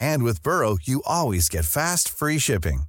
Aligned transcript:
And 0.00 0.22
with 0.24 0.42
Burrow, 0.42 0.78
you 0.82 1.02
always 1.06 1.48
get 1.48 1.64
fast, 1.64 2.08
free 2.08 2.38
shipping. 2.38 2.82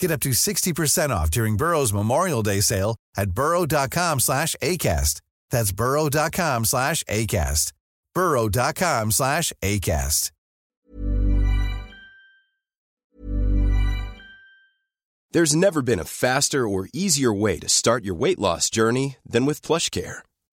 Get 0.00 0.10
up 0.10 0.20
to 0.20 0.30
60% 0.30 1.10
off 1.10 1.30
during 1.30 1.56
Burrow's 1.56 1.92
Memorial 1.92 2.42
Day 2.42 2.60
sale 2.60 2.96
at 3.16 3.30
burrow.com 3.30 4.20
slash 4.20 4.56
ACAST. 4.62 5.20
That's 5.50 5.72
burrow.com 5.72 6.64
slash 6.64 7.04
ACAST. 7.04 7.72
burrow.com 8.14 9.10
slash 9.10 9.52
ACAST. 9.62 10.30
There's 15.34 15.56
never 15.56 15.82
been 15.82 15.98
a 15.98 16.04
faster 16.04 16.68
or 16.68 16.88
easier 16.92 17.34
way 17.34 17.58
to 17.58 17.68
start 17.68 18.04
your 18.04 18.14
weight 18.14 18.38
loss 18.38 18.70
journey 18.70 19.16
than 19.26 19.46
with 19.46 19.62
PlushCare. 19.62 20.18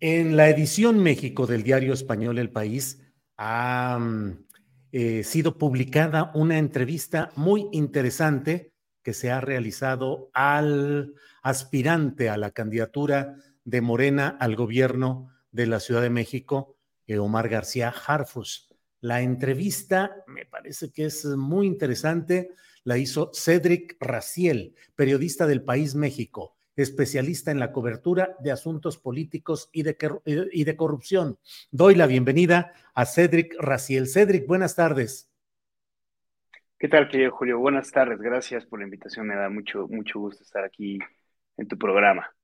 En 0.00 0.36
la 0.36 0.48
edición 0.48 0.98
México 0.98 1.46
del 1.46 1.62
diario 1.62 1.92
español 1.94 2.38
El 2.38 2.50
País 2.50 3.00
ha 3.38 3.98
eh, 4.90 5.22
sido 5.22 5.56
publicada 5.56 6.32
una 6.34 6.58
entrevista 6.58 7.30
muy 7.36 7.68
interesante 7.70 8.72
que 9.02 9.14
se 9.14 9.30
ha 9.30 9.40
realizado 9.40 10.30
al 10.34 11.14
aspirante 11.42 12.28
a 12.28 12.36
la 12.36 12.50
candidatura 12.50 13.36
de 13.64 13.80
Morena 13.80 14.36
al 14.40 14.56
gobierno 14.56 15.30
de 15.52 15.66
la 15.66 15.78
Ciudad 15.78 16.02
de 16.02 16.10
México, 16.10 16.76
eh, 17.06 17.18
Omar 17.18 17.48
García 17.48 17.94
Harfus. 18.06 18.68
La 19.00 19.22
entrevista 19.22 20.24
me 20.26 20.44
parece 20.44 20.90
que 20.90 21.04
es 21.04 21.24
muy 21.24 21.68
interesante, 21.68 22.50
la 22.82 22.98
hizo 22.98 23.30
Cedric 23.32 23.96
Raciel, 24.00 24.74
periodista 24.96 25.46
del 25.46 25.62
País 25.62 25.94
México 25.94 26.53
especialista 26.76 27.50
en 27.50 27.58
la 27.58 27.72
cobertura 27.72 28.36
de 28.40 28.52
asuntos 28.52 28.98
políticos 28.98 29.70
y 29.72 29.82
de, 29.82 29.96
y 30.52 30.64
de 30.64 30.76
corrupción. 30.76 31.38
Doy 31.70 31.94
la 31.94 32.06
bienvenida 32.06 32.72
a 32.94 33.06
Cedric 33.06 33.54
Raciel. 33.58 34.08
Cedric, 34.08 34.46
buenas 34.46 34.74
tardes. 34.74 35.30
¿Qué 36.78 36.88
tal, 36.88 37.08
querido 37.08 37.30
Julio? 37.30 37.58
Buenas 37.58 37.90
tardes. 37.90 38.20
Gracias 38.20 38.66
por 38.66 38.80
la 38.80 38.84
invitación. 38.84 39.26
Me 39.26 39.36
da 39.36 39.48
mucho, 39.48 39.86
mucho 39.88 40.18
gusto 40.18 40.42
estar 40.42 40.64
aquí 40.64 40.98
en 41.56 41.68
tu 41.68 41.78
programa. 41.78 42.34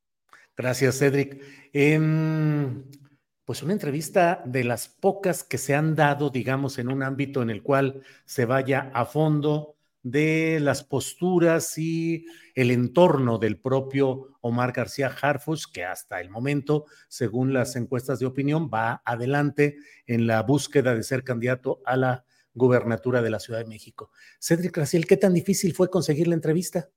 Gracias, 0.56 0.98
Cedric. 0.98 1.42
Em, 1.72 2.84
pues 3.44 3.62
una 3.62 3.72
entrevista 3.72 4.42
de 4.44 4.64
las 4.64 4.88
pocas 4.88 5.42
que 5.42 5.58
se 5.58 5.74
han 5.74 5.96
dado, 5.96 6.30
digamos, 6.30 6.78
en 6.78 6.88
un 6.88 7.02
ámbito 7.02 7.42
en 7.42 7.50
el 7.50 7.62
cual 7.62 8.02
se 8.24 8.44
vaya 8.44 8.90
a 8.94 9.04
fondo 9.04 9.76
de 10.02 10.58
las 10.60 10.82
posturas 10.82 11.76
y 11.76 12.24
el 12.54 12.70
entorno 12.70 13.38
del 13.38 13.58
propio 13.58 14.36
Omar 14.40 14.72
García 14.72 15.08
Harfus, 15.08 15.66
que 15.66 15.84
hasta 15.84 16.20
el 16.20 16.30
momento, 16.30 16.86
según 17.08 17.52
las 17.52 17.76
encuestas 17.76 18.18
de 18.18 18.26
opinión, 18.26 18.70
va 18.72 19.02
adelante 19.04 19.76
en 20.06 20.26
la 20.26 20.42
búsqueda 20.42 20.94
de 20.94 21.02
ser 21.02 21.24
candidato 21.24 21.80
a 21.84 21.96
la 21.96 22.24
gubernatura 22.54 23.22
de 23.22 23.30
la 23.30 23.40
Ciudad 23.40 23.60
de 23.60 23.68
México. 23.68 24.10
Cedric 24.38 24.76
Raciel, 24.76 25.06
¿qué 25.06 25.16
tan 25.16 25.34
difícil 25.34 25.74
fue 25.74 25.90
conseguir 25.90 26.28
la 26.28 26.34
entrevista? 26.34 26.88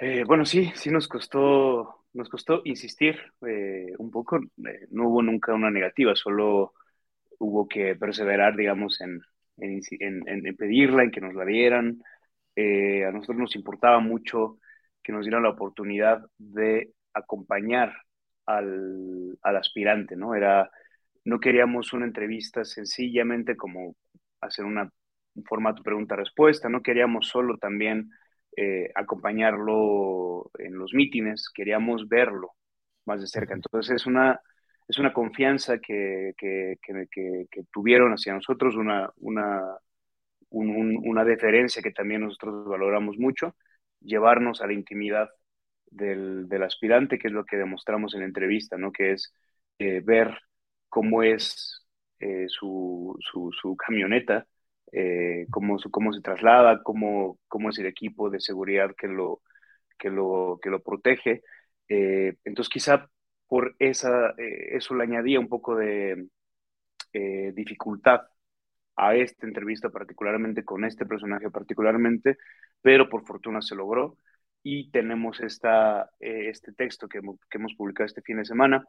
Eh, 0.00 0.24
bueno, 0.26 0.46
sí, 0.46 0.72
sí 0.74 0.90
nos 0.90 1.08
costó, 1.08 2.06
nos 2.14 2.28
costó 2.28 2.62
insistir 2.64 3.18
eh, 3.46 3.92
un 3.98 4.10
poco. 4.10 4.38
Eh, 4.38 4.86
no 4.90 5.08
hubo 5.08 5.22
nunca 5.22 5.52
una 5.52 5.70
negativa, 5.70 6.14
solo 6.14 6.72
hubo 7.38 7.68
que 7.68 7.96
perseverar, 7.96 8.56
digamos, 8.56 9.00
en, 9.00 9.20
en, 9.60 10.56
pedirla, 10.56 11.04
en 11.04 11.10
que 11.10 11.20
nos 11.20 11.34
la 11.34 11.44
dieran. 11.44 12.02
Eh, 12.56 13.04
a 13.04 13.12
nosotros 13.12 13.38
nos 13.38 13.56
importaba 13.56 14.00
mucho 14.00 14.58
que 15.02 15.12
nos 15.12 15.24
dieran 15.24 15.42
la 15.42 15.50
oportunidad 15.50 16.22
de 16.38 16.92
acompañar 17.14 17.92
al, 18.46 19.38
aspirante, 19.42 20.16
¿no? 20.16 20.34
Era, 20.34 20.70
no 21.24 21.40
queríamos 21.40 21.92
una 21.92 22.06
entrevista 22.06 22.64
sencillamente 22.64 23.56
como 23.56 23.94
hacer 24.40 24.64
una, 24.64 24.90
un 25.34 25.44
formato 25.44 25.82
pregunta-respuesta, 25.82 26.68
no 26.68 26.82
queríamos 26.82 27.28
solo 27.28 27.56
también 27.58 28.10
eh, 28.56 28.90
acompañarlo 28.94 30.50
en 30.58 30.78
los 30.78 30.92
mítines, 30.94 31.50
queríamos 31.54 32.08
verlo 32.08 32.52
más 33.06 33.20
de 33.20 33.26
cerca. 33.26 33.54
Entonces 33.54 33.96
es 33.96 34.06
una, 34.06 34.40
es 34.90 34.98
una 34.98 35.12
confianza 35.12 35.78
que, 35.78 36.34
que, 36.36 36.76
tuvieron 37.72 38.12
hacia 38.12 38.34
nosotros, 38.34 38.74
una, 38.74 39.08
una, 39.18 39.78
una 40.50 41.24
deferencia 41.24 41.80
que 41.80 41.92
también 41.92 42.22
nosotros 42.22 42.66
valoramos 42.66 43.16
mucho, 43.16 43.54
llevarnos 44.00 44.60
a 44.60 44.66
la 44.66 44.72
intimidad 44.72 45.28
del, 45.86 46.48
aspirante, 46.64 47.18
que 47.18 47.28
es 47.28 47.32
lo 47.32 47.44
que 47.44 47.56
demostramos 47.56 48.14
en 48.14 48.20
la 48.20 48.26
entrevista, 48.26 48.76
¿no? 48.78 48.90
que 48.90 49.12
es 49.12 49.32
eh, 49.78 50.00
ver 50.04 50.36
cómo 50.88 51.22
es 51.22 51.86
eh, 52.18 52.46
su, 52.48 53.16
su, 53.20 53.76
camioneta, 53.76 54.44
eh, 54.90 55.46
cómo, 55.50 55.78
cómo 55.92 56.12
se 56.12 56.20
traslada, 56.20 56.82
cómo, 56.82 57.38
cómo 57.46 57.70
es 57.70 57.78
el 57.78 57.86
equipo 57.86 58.28
de 58.28 58.40
seguridad 58.40 58.90
que 58.98 59.06
lo, 59.06 59.40
que 59.96 60.10
lo, 60.10 60.58
que 60.60 60.70
lo 60.70 60.82
protege. 60.82 61.42
entonces 61.88 62.68
quizá 62.68 63.08
por 63.50 63.74
esa, 63.80 64.30
eh, 64.38 64.76
eso 64.76 64.94
le 64.94 65.02
añadía 65.02 65.40
un 65.40 65.48
poco 65.48 65.74
de 65.74 66.28
eh, 67.12 67.52
dificultad 67.52 68.20
a 68.94 69.16
esta 69.16 69.44
entrevista, 69.44 69.90
particularmente 69.90 70.64
con 70.64 70.84
este 70.84 71.04
personaje 71.04 71.50
particularmente, 71.50 72.38
pero 72.80 73.08
por 73.08 73.26
fortuna 73.26 73.60
se 73.60 73.74
logró. 73.74 74.16
Y 74.62 74.92
tenemos 74.92 75.40
esta, 75.40 76.10
eh, 76.20 76.48
este 76.48 76.72
texto 76.74 77.08
que, 77.08 77.18
hemos 77.18 77.74
publicado 77.74 78.06
este 78.06 78.22
fin 78.22 78.36
de 78.36 78.44
semana 78.44 78.84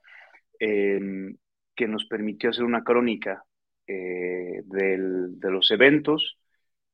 em, 0.60 1.36
que 1.76 1.88
nos 1.88 2.06
permitió 2.06 2.52
hacer 2.52 2.64
una 2.64 2.84
crónica 2.84 3.44
de 3.88 5.50
los 5.50 5.72
eventos, 5.72 6.38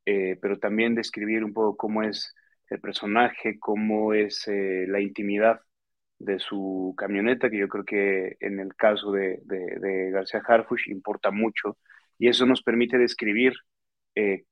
pero 0.05 0.57
también 0.57 0.95
describir 0.95 1.43
un 1.43 1.53
poco 1.53 1.77
cómo 1.77 2.01
es 2.03 2.33
el 2.69 2.79
personaje, 2.79 3.59
cómo 3.59 4.13
es 4.13 4.45
la 4.47 4.99
intimidad 5.01 5.59
de 6.19 6.39
su 6.39 6.93
camioneta, 6.97 7.49
que 7.49 7.59
yo 7.59 7.67
creo 7.67 7.85
que 7.85 8.37
en 8.39 8.59
el 8.59 8.75
caso 8.75 9.11
de, 9.11 9.41
García 10.11 10.41
Harfush 10.45 10.89
importa 10.89 11.31
mucho, 11.31 11.77
y 12.17 12.27
eso 12.27 12.45
nos 12.45 12.63
permite 12.63 12.97
describir, 12.97 13.53
eh, 14.15 14.45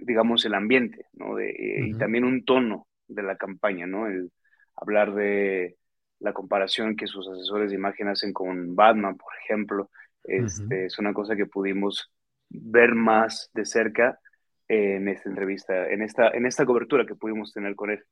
digamos, 0.00 0.44
el 0.46 0.54
ambiente, 0.54 1.06
¿no? 1.12 1.36
De, 1.36 1.50
eh, 1.50 1.86
Y 1.88 1.94
también 1.94 2.24
un 2.24 2.44
tono 2.44 2.86
de 3.06 3.22
la 3.22 3.36
campaña, 3.36 3.86
¿no? 3.86 4.06
El 4.06 4.32
hablar 4.74 5.14
de 5.14 5.76
la 6.20 6.32
comparación 6.32 6.96
que 6.96 7.06
sus 7.06 7.28
asesores 7.28 7.70
de 7.70 7.76
imagen 7.76 8.08
hacen 8.08 8.32
con 8.32 8.74
Batman, 8.74 9.16
por 9.16 9.32
ejemplo, 9.44 9.90
este, 10.24 10.86
es 10.86 10.98
una 10.98 11.12
cosa 11.12 11.36
que 11.36 11.46
pudimos 11.46 12.10
ver 12.48 12.94
más 12.94 13.50
de 13.54 13.64
cerca 13.64 14.18
en 14.68 15.08
esta 15.08 15.28
entrevista, 15.28 15.88
en 15.90 16.02
esta, 16.02 16.30
en 16.30 16.46
esta 16.46 16.64
cobertura 16.64 17.04
que 17.04 17.16
pudimos 17.16 17.52
tener 17.52 17.74
con 17.74 17.90
él. 17.90 18.02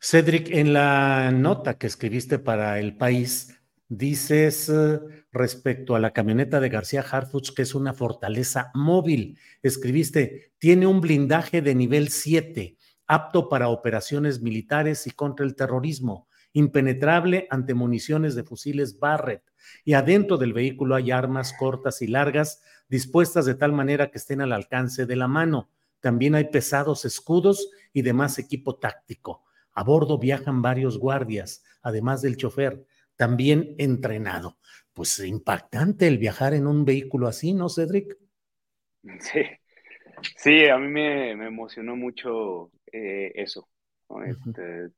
Cedric, 0.00 0.50
en 0.50 0.72
la 0.72 1.32
nota 1.32 1.76
que 1.76 1.88
escribiste 1.88 2.38
para 2.38 2.78
El 2.78 2.96
País, 2.96 3.58
dices 3.88 4.68
eh, 4.68 5.00
respecto 5.32 5.96
a 5.96 5.98
la 5.98 6.12
camioneta 6.12 6.60
de 6.60 6.68
García 6.68 7.00
Harfuch 7.00 7.52
que 7.52 7.62
es 7.62 7.74
una 7.74 7.92
fortaleza 7.94 8.70
móvil. 8.74 9.38
Escribiste, 9.60 10.52
tiene 10.58 10.86
un 10.86 11.00
blindaje 11.00 11.62
de 11.62 11.74
nivel 11.74 12.10
7, 12.10 12.76
apto 13.08 13.48
para 13.48 13.70
operaciones 13.70 14.40
militares 14.40 15.04
y 15.08 15.10
contra 15.10 15.44
el 15.44 15.56
terrorismo, 15.56 16.28
impenetrable 16.52 17.48
ante 17.50 17.74
municiones 17.74 18.36
de 18.36 18.44
fusiles 18.44 19.00
Barrett. 19.00 19.42
Y 19.84 19.94
adentro 19.94 20.38
del 20.38 20.52
vehículo 20.52 20.94
hay 20.94 21.10
armas 21.10 21.52
cortas 21.52 22.02
y 22.02 22.06
largas 22.06 22.62
dispuestas 22.88 23.46
de 23.46 23.56
tal 23.56 23.72
manera 23.72 24.12
que 24.12 24.18
estén 24.18 24.42
al 24.42 24.52
alcance 24.52 25.06
de 25.06 25.16
la 25.16 25.26
mano. 25.26 25.70
También 25.98 26.36
hay 26.36 26.44
pesados 26.44 27.04
escudos 27.04 27.68
y 27.92 28.02
demás 28.02 28.38
equipo 28.38 28.76
táctico. 28.76 29.47
A 29.78 29.84
bordo 29.84 30.18
viajan 30.18 30.60
varios 30.60 30.98
guardias, 30.98 31.62
además 31.82 32.20
del 32.20 32.36
chofer, 32.36 32.84
también 33.14 33.76
entrenado. 33.78 34.58
Pues 34.92 35.20
impactante 35.20 36.08
el 36.08 36.18
viajar 36.18 36.52
en 36.52 36.66
un 36.66 36.84
vehículo 36.84 37.28
así, 37.28 37.54
¿no, 37.54 37.68
Cedric? 37.68 38.16
Sí, 39.20 39.42
sí, 40.36 40.66
a 40.66 40.78
mí 40.78 40.88
me, 40.88 41.30
emocionó 41.30 41.94
mucho 41.94 42.72
eh, 42.90 43.30
eso. 43.36 43.68
Este, 44.26 44.88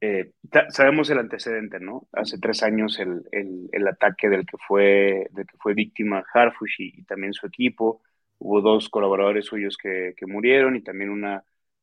eh, 0.00 0.30
sabemos 0.68 1.10
el 1.10 1.18
antecedente, 1.18 1.80
¿no? 1.80 2.06
Hace 2.12 2.38
tres 2.38 2.62
años 2.62 3.00
el, 3.00 3.88
ataque 3.88 4.28
del 4.28 4.46
que 4.46 4.58
fue, 4.58 5.26
del 5.32 5.44
que 5.44 5.56
fue 5.58 5.74
víctima 5.74 6.24
Harfush 6.32 6.76
y, 6.78 7.02
también 7.02 7.32
su 7.32 7.48
equipo. 7.48 8.00
Hubo 8.38 8.60
dos 8.60 8.90
colaboradores 8.90 9.46
suyos 9.46 9.76
que, 9.76 10.14
que, 10.16 10.26
murieron 10.26 10.76
y 10.76 10.82
también 10.82 11.10
una, 11.10 11.42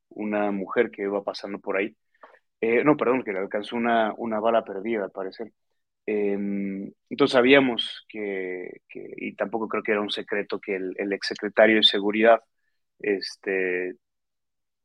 una 0.09 0.51
mujer 0.51 0.91
que 0.91 1.03
iba 1.03 1.23
pasando 1.23 1.59
por 1.59 1.77
ahí. 1.77 1.95
Eh, 2.61 2.83
no, 2.83 2.97
perdón, 2.97 3.23
que 3.23 3.33
le 3.33 3.39
alcanzó 3.39 3.75
una, 3.75 4.13
una 4.17 4.39
bala 4.39 4.63
perdida, 4.63 5.05
al 5.05 5.11
parecer. 5.11 5.51
Em, 6.05 6.91
entonces 7.09 7.33
sabíamos 7.33 8.05
que, 8.09 8.81
y 8.93 9.35
tampoco 9.35 9.67
creo 9.67 9.83
que 9.83 9.91
era 9.91 10.01
un 10.01 10.09
secreto, 10.11 10.59
que 10.59 10.75
el, 10.75 10.93
el 10.97 11.13
exsecretario 11.13 11.77
de 11.77 11.83
Seguridad 11.83 12.41
este, 12.99 13.95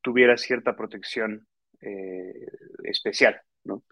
tuviera 0.03 0.37
cierta 0.37 0.77
protección 0.77 1.47
eh, 1.81 2.47
especial, 2.85 3.41
¿no? 3.65 3.85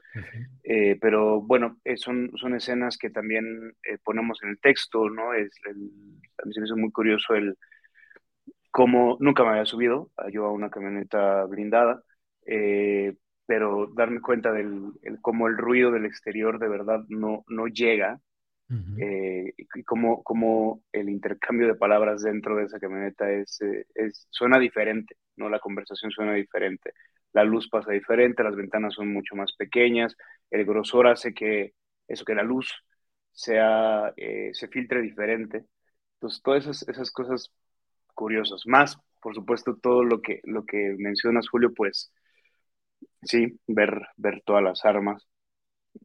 Eh, 0.65 0.99
pero 1.01 1.41
bueno, 1.41 1.79
son, 1.97 2.31
son 2.37 2.55
escenas 2.55 2.99
que 2.99 3.11
también 3.11 3.75
ponemos 4.05 4.43
en 4.43 4.51
el 4.51 4.61
texto, 4.61 5.09
¿no? 5.09 5.35
Es 5.35 5.51
a 5.67 6.47
mí 6.47 6.53
se 6.53 6.61
me 6.61 6.67
hizo 6.67 6.77
muy 6.77 6.91
curioso 6.91 7.35
el 7.35 7.57
cómo 8.71 9.17
nunca 9.21 9.45
me 9.45 9.51
había 9.51 9.67
subido 9.67 10.11
yo 10.33 10.47
a 10.47 10.53
una 10.53 10.71
camioneta 10.71 11.45
blindada, 11.45 12.03
pero 13.47 13.89
darme 13.95 14.21
cuenta 14.21 14.53
del 14.53 14.93
cómo 15.23 15.49
el 15.49 15.57
ruido 15.57 15.91
del 15.91 16.07
exterior 16.07 16.59
de 16.59 16.69
verdad 16.69 17.01
no, 17.09 17.45
no 17.49 17.67
llega 17.67 18.21
eh, 19.01 19.55
y 19.57 19.85
cómo, 19.85 20.23
cómo, 20.23 20.83
el 20.93 21.09
intercambio 21.09 21.67
de 21.67 21.75
palabras 21.75 22.23
dentro 22.23 22.57
de 22.57 22.65
esa 22.65 22.79
camioneta 22.79 23.31
es, 23.31 23.61
eh, 23.63 23.87
es, 23.95 24.27
suena 24.31 24.59
diferente, 24.59 25.17
¿no? 25.37 25.49
La 25.49 25.61
conversación 25.61 26.11
suena 26.11 26.35
diferente, 26.35 26.93
la 27.33 27.45
luz 27.45 27.69
pasa 27.71 27.93
diferente, 27.93 28.43
las 28.43 28.57
ventanas 28.57 28.95
son 28.95 29.13
mucho 29.13 29.35
más 29.37 29.55
pequeñas, 29.57 30.15
el 30.51 30.67
grosor 30.67 31.07
hace 31.07 31.33
que 31.33 31.73
eso, 32.09 32.25
que 32.25 32.35
la 32.35 32.43
luz 32.43 32.71
sea, 33.33 34.13
eh, 34.17 34.51
se 34.53 34.69
filtre 34.69 35.01
diferente. 35.01 35.65
Entonces, 36.17 36.43
todas 36.43 36.65
esas, 36.65 36.89
esas 36.89 37.11
cosas 37.11 37.53
curiosas, 38.19 38.67
más, 38.67 38.99
por 39.23 39.33
supuesto, 39.33 39.77
todo 39.77 40.03
lo 40.03 40.21
que, 40.21 40.41
lo 40.43 40.67
que 40.67 40.97
mencionas, 40.99 41.49
Julio, 41.49 41.73
pues 41.73 42.13
sí, 43.23 43.61
ver, 43.69 44.09
ver 44.17 44.43
todas 44.45 44.63
las 44.65 44.85
armas 44.85 45.25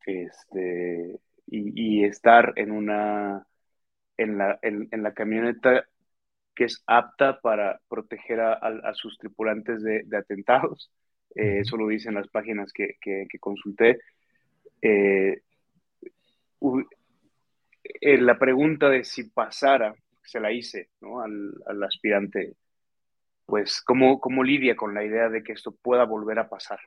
este, 0.05 1.19
y, 1.47 2.03
estar 2.03 2.53
en 2.55 2.71
una, 2.71 3.47
en 4.17 4.37
la, 4.37 4.59
en, 4.61 4.89
la 4.91 5.13
camioneta 5.15 5.85
que 6.53 6.65
es 6.65 6.83
apta 6.85 7.39
para 7.41 7.79
proteger 7.89 8.41
a, 8.41 8.93
sus 8.93 9.17
tripulantes 9.17 9.81
de, 9.81 10.05
atentados. 10.15 10.91
Eh, 11.35 11.61
eso 11.61 11.77
lo 11.77 11.87
dicen 11.87 12.13
las 12.13 12.27
páginas 12.27 12.71
que, 12.71 12.95
consulté. 13.39 13.97
Eh, 14.83 15.41
eh, 18.01 18.17
la 18.19 18.37
pregunta 18.37 18.89
de 18.89 19.03
si 19.03 19.31
pasara, 19.31 19.95
se 20.23 20.39
la 20.39 20.51
hice 20.51 20.89
al, 21.01 21.53
al 21.67 21.83
aspirante, 21.83 22.55
pues 23.45 23.81
¿cómo, 23.81 24.19
cómo 24.19 24.43
lidia 24.43 24.75
con 24.75 24.93
la 24.93 25.03
idea 25.03 25.29
de 25.29 25.43
que 25.43 25.53
esto 25.53 25.75
pueda 25.81 26.05
volver 26.05 26.39
a 26.39 26.49
pasar 26.49 26.79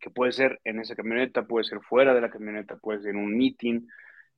que 0.00 0.10
puede 0.10 0.32
ser 0.32 0.60
en 0.64 0.80
esa 0.80 0.96
camioneta, 0.96 1.46
puede 1.46 1.64
ser 1.64 1.80
fuera 1.80 2.14
de 2.14 2.20
la 2.20 2.30
camioneta, 2.30 2.76
puede 2.76 3.00
ser 3.00 3.10
en 3.10 3.18
un 3.18 3.36
meeting, 3.36 3.86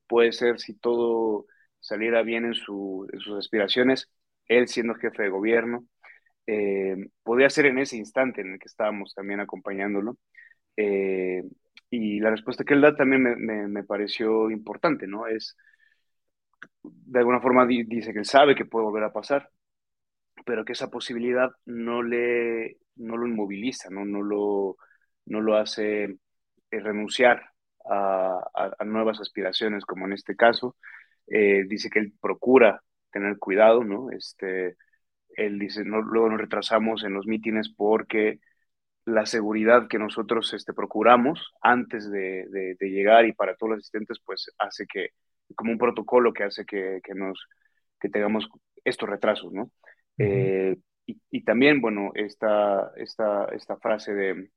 puede 0.07 0.33
ser 0.33 0.59
si 0.61 0.75
todo 0.75 1.47
saliera 1.81 2.23
bien 2.23 2.45
en, 2.45 2.55
sus 2.55 3.09
aspiraciones, 3.39 4.11
él 4.47 4.69
siendo 4.69 4.95
jefe 4.95 5.23
de 5.23 5.29
gobierno, 5.31 5.87
eh, 6.47 6.97
podría 7.23 7.49
ser 7.49 7.67
en 7.67 7.79
ese 7.79 7.97
instante 7.97 8.41
en 8.41 8.55
el 8.55 8.59
que 8.59 8.67
estábamos 8.67 9.15
también 9.15 9.41
acompañándolo. 9.41 10.19
Eh, 10.77 11.45
y 11.91 12.21
la 12.21 12.31
respuesta 12.31 12.65
que 12.65 12.75
él 12.75 12.81
da 12.81 12.97
también 12.97 13.23
me, 13.23 13.85
pareció 13.85 14.51
importante, 14.51 15.07
¿no? 15.07 15.27
Es, 15.27 15.57
de 16.83 17.19
alguna 17.19 17.41
forma 17.41 17.67
dice 17.67 18.13
que 18.13 18.21
él 18.21 18.25
sabe 18.25 18.55
que 18.55 18.65
puede 18.65 18.85
volver 18.85 19.05
a 19.05 19.13
pasar, 19.13 19.51
pero 20.47 20.65
que 20.65 20.73
esa 20.73 20.91
posibilidad 20.91 21.51
no, 21.67 22.03
le, 22.03 22.79
no 22.97 23.17
lo 23.17 23.27
inmoviliza, 23.27 23.91
¿no? 23.91 24.05
No 24.05 24.23
lo 24.23 24.77
no 25.27 25.41
lo 25.41 25.57
hace 25.57 26.05
eh, 26.05 26.81
renunciar 26.81 27.43
a, 27.85 28.85
nuevas 28.85 29.21
aspiraciones, 29.21 29.85
como 29.85 30.07
en 30.07 30.13
este 30.13 30.37
caso. 30.37 30.77
Eh, 31.27 31.65
dice 31.69 31.91
que 31.91 32.01
él 32.01 32.13
procura 32.21 32.83
tener 33.11 33.39
cuidado, 33.39 33.85
¿no? 33.85 34.11
Este, 34.11 34.77
él 35.37 35.59
dice, 35.59 35.85
no, 35.85 36.01
luego 36.03 36.31
nos 36.31 36.41
retrasamos 36.41 37.05
en 37.05 37.15
los 37.15 37.27
mítines 37.27 37.73
porque 37.75 38.41
la 39.05 39.27
seguridad 39.27 39.89
que 39.89 39.99
nosotros 39.99 40.53
este, 40.55 40.73
procuramos 40.75 41.53
antes 41.61 42.11
de, 42.11 42.77
llegar 42.81 43.27
y 43.27 43.33
para 43.33 43.57
todos 43.57 43.71
los 43.73 43.79
asistentes, 43.81 44.19
pues 44.25 44.51
hace 44.59 44.87
que, 44.87 45.11
como 45.55 45.73
un 45.73 45.79
protocolo 45.79 46.33
que 46.33 46.45
hace 46.45 46.65
que, 46.65 47.01
nos, 47.15 47.49
que 48.01 48.09
tengamos 48.09 48.49
estos 48.85 49.09
retrasos, 49.09 49.53
¿no? 49.53 49.71
Eh, 50.19 50.77
y, 51.05 51.45
también, 51.45 51.81
bueno, 51.81 52.13
esta, 52.15 52.93
esta, 52.97 53.47
esta 53.47 53.77
frase 53.77 54.15
de, 54.15 54.51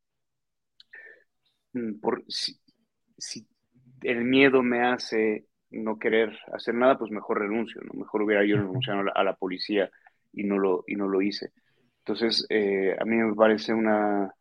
Mm, 1.76 2.00
por, 2.00 2.24
si, 2.28 2.58
el 4.02 4.24
miedo 4.24 4.64
me 4.64 4.82
hace 4.88 5.46
no 5.72 6.00
querer 6.00 6.38
hacer 6.54 6.74
nada, 6.76 6.98
pues 6.98 7.12
mejor 7.12 7.40
renuncio, 7.40 7.82
¿no? 7.82 8.00
Mejor 8.00 8.22
hubiera 8.24 8.46
yo 8.46 8.58
renunciado 8.58 9.04
a 9.14 9.24
la, 9.24 9.36
policía 9.36 9.90
y 10.32 10.44
no 10.44 10.58
lo, 10.58 10.84
y 10.88 10.96
no 10.96 11.08
lo 11.08 11.22
hice. 11.22 11.52
Entonces, 12.00 12.46
eh, 12.50 12.96
a 13.00 13.06
mí 13.06 13.18
me 13.18 13.36
parece 13.36 13.74
una, 13.74 14.32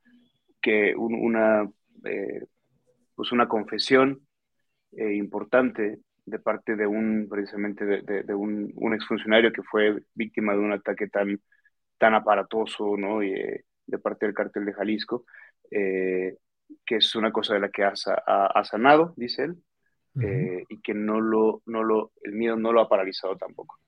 que 0.61 0.95
una, 0.97 1.69
eh, 2.05 2.45
pues 3.17 3.33
una 3.33 3.49
confesión 3.49 4.21
eh, 4.93 5.15
importante 5.15 5.99
de 6.27 6.39
parte 6.39 6.77
de 6.77 6.87
un, 6.87 7.29
precisamente 7.29 7.85
de, 7.85 8.35
un, 8.35 8.73
un, 8.77 8.95
exfuncionario 8.95 9.53
que 9.53 9.63
fue 9.63 10.03
víctima 10.15 10.53
de 10.53 10.59
un 10.59 10.73
ataque 10.73 11.09
tan, 11.09 11.41
tan 11.99 12.15
aparatoso, 12.15 12.97
¿no? 12.97 13.23
Y, 13.23 13.35
de 13.87 13.99
parte 13.99 14.27
del 14.27 14.35
cártel 14.35 14.65
de 14.65 14.73
Jalisco, 14.73 15.27
que 15.71 16.97
es 16.97 17.15
una 17.15 17.33
cosa 17.33 17.55
de 17.55 17.61
la 17.61 17.69
que 17.69 17.85
ha, 17.85 17.95
sanado, 18.65 19.15
dice 19.17 19.45
él, 19.45 19.57
eh, 20.21 20.65
y 20.69 20.81
que 20.81 20.95
no 20.95 21.21
lo, 21.21 21.63
no 21.67 21.83
lo, 21.83 22.13
el 22.23 22.33
miedo 22.33 22.57
no 22.57 22.73
lo 22.73 22.81
ha 22.81 22.89
paralizado 22.89 23.37
tampoco. 23.37 23.79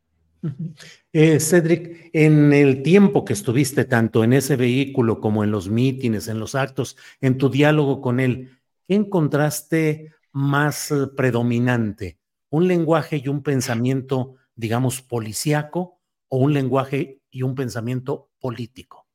Eh, 1.12 1.40
Cedric, 1.40 2.10
en 2.12 2.52
el 2.52 2.82
tiempo 2.82 3.24
que 3.24 3.32
estuviste 3.32 3.84
tanto 3.84 4.22
en 4.22 4.32
ese 4.32 4.56
vehículo 4.56 5.20
como 5.20 5.42
en 5.42 5.50
los 5.50 5.68
mítines, 5.68 6.28
en 6.28 6.38
los 6.38 6.54
actos, 6.54 6.96
en 7.20 7.38
tu 7.38 7.48
diálogo 7.48 8.00
con 8.00 8.20
él, 8.20 8.50
¿qué 8.86 8.94
encontraste 8.94 10.12
más 10.32 10.90
eh, 10.92 11.06
predominante? 11.16 12.18
¿Un 12.50 12.68
lenguaje 12.68 13.20
y 13.22 13.28
un 13.28 13.42
pensamiento, 13.42 14.36
digamos, 14.54 15.02
policíaco 15.02 16.00
o 16.28 16.38
un 16.38 16.52
lenguaje 16.52 17.20
y 17.30 17.42
un 17.42 17.54
pensamiento 17.54 18.30
político? 18.40 19.06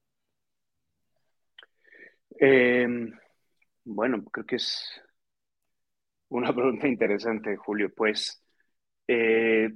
Em, 2.40 3.12
bueno, 3.84 4.24
creo 4.26 4.46
que 4.46 4.56
es 4.56 5.02
una 6.30 6.54
pregunta 6.56 6.88
interesante, 6.88 7.56
Julio. 7.56 7.94
Pues 7.96 8.44
eh, 9.08 9.70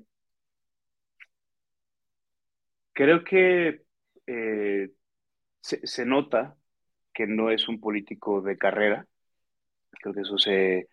creo 2.94 3.24
que 3.24 3.84
eh, 4.28 4.92
se, 5.62 6.06
nota 6.06 6.58
que 7.14 7.28
no 7.28 7.52
es 7.52 7.68
un 7.68 7.80
político 7.80 8.42
de 8.42 8.58
carrera. 8.58 9.08
Creo 9.92 10.14
que 10.14 10.22
eso 10.22 10.38
se, 10.38 10.90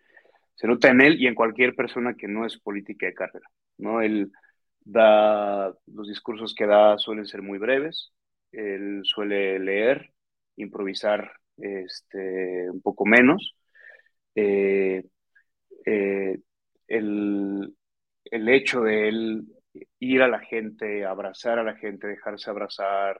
se 0.55 0.67
nota 0.67 0.89
en 0.89 1.01
él 1.01 1.21
y 1.21 1.27
en 1.27 1.35
cualquier 1.35 1.75
persona 1.75 2.15
que 2.15 2.27
no 2.27 2.45
es 2.45 2.57
política 2.57 3.05
de 3.07 3.13
carrera. 3.13 3.47
¿no? 3.77 4.01
Él 4.01 4.31
da, 4.81 5.73
los 5.87 6.07
discursos 6.07 6.53
que 6.55 6.65
da 6.65 6.97
suelen 6.97 7.25
ser 7.25 7.41
muy 7.41 7.57
breves, 7.57 8.13
él 8.51 9.01
suele 9.03 9.59
leer, 9.59 10.13
improvisar 10.57 11.31
este, 11.57 12.69
un 12.69 12.81
poco 12.81 13.05
menos. 13.05 13.55
Eh, 14.35 15.03
eh, 15.85 16.39
el, 16.87 17.75
el, 18.25 18.49
hecho 18.49 18.81
de 18.81 19.07
él 19.09 19.47
ir 19.99 20.21
a 20.21 20.27
la 20.27 20.39
gente, 20.39 21.05
abrazar 21.05 21.59
a 21.59 21.63
la 21.63 21.75
gente, 21.75 22.07
dejarse 22.07 22.49
abrazar, 22.49 23.19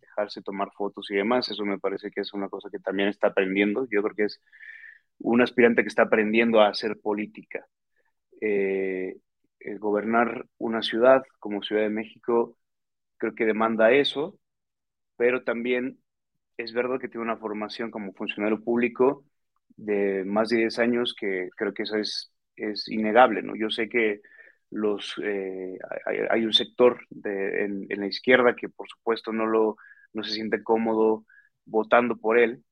dejarse 0.00 0.42
tomar 0.42 0.70
fotos 0.76 1.10
y 1.10 1.16
demás, 1.16 1.50
eso 1.50 1.64
me 1.64 1.78
parece 1.78 2.10
que 2.10 2.20
es 2.20 2.32
una 2.34 2.48
cosa 2.48 2.68
que 2.70 2.78
también 2.78 3.08
está 3.08 3.28
aprendiendo. 3.28 3.86
Yo 3.90 4.02
creo 4.02 4.14
que 4.14 4.24
es 4.24 4.40
un 5.18 5.40
aspirante 5.42 5.82
que 5.82 5.88
está 5.88 6.02
aprendiendo 6.02 6.60
a 6.60 6.68
hacer 6.68 6.98
política. 7.00 7.66
Eh, 8.40 9.16
gobernar 9.78 10.46
una 10.58 10.82
ciudad 10.82 11.22
como 11.38 11.62
Ciudad 11.62 11.82
de 11.82 11.90
México 11.90 12.56
creo 13.16 13.34
que 13.34 13.46
demanda 13.46 13.92
eso, 13.92 14.38
pero 15.16 15.44
también 15.44 15.98
es 16.56 16.72
verdad 16.72 17.00
que 17.00 17.08
tiene 17.08 17.24
una 17.24 17.36
formación 17.36 17.90
como 17.90 18.12
funcionario 18.12 18.62
público 18.62 19.24
de 19.76 20.24
más 20.24 20.50
de 20.50 20.58
10 20.58 20.78
años 20.78 21.14
que 21.18 21.48
creo 21.56 21.74
que 21.74 21.84
eso 21.84 21.96
es, 21.96 22.32
es 22.56 22.88
innegable, 22.88 23.42
¿no? 23.42 23.56
Yo 23.56 23.70
sé 23.70 23.88
que 23.88 24.20
los, 24.70 25.14
eh, 25.22 25.78
hay, 26.30 26.44
un 26.44 26.52
sector 26.52 27.00
de, 27.10 27.64
en, 27.64 27.86
la 27.88 28.06
izquierda 28.06 28.56
que 28.56 28.68
por 28.68 28.88
supuesto 28.88 29.32
no, 29.32 29.46
lo, 29.46 29.76
no 30.12 30.24
se 30.24 30.32
siente 30.32 30.62
cómodo 30.62 31.24
votando 31.64 32.16
por 32.16 32.38
él, 32.38 32.64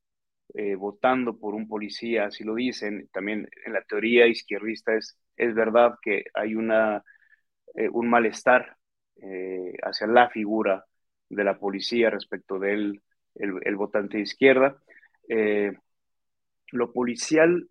eh, 0.55 0.75
votando 0.75 1.39
por 1.39 1.55
un 1.55 1.69
policía, 1.69 2.27
así 2.27 2.45
lo 2.45 2.55
dicen. 2.55 3.09
También 3.13 3.49
en 3.65 3.73
la 3.73 3.83
teoría 3.83 4.27
izquierdista 4.27 4.95
es, 4.95 5.19
es 5.37 5.55
verdad 5.55 5.97
que 6.03 6.25
hay 6.35 6.55
una, 6.55 7.05
eh, 7.75 7.89
un 7.89 8.09
malestar 8.09 8.77
hacia 9.85 10.09
la 10.09 10.31
figura 10.31 10.85
de 11.29 11.45
la 11.45 11.57
policía 11.57 12.11
respecto 12.11 12.59
del 12.59 13.01
el, 13.37 13.77
votante 13.77 14.17
de 14.17 14.25
izquierda. 14.25 14.83
lo 16.73 16.93
policial 16.93 17.69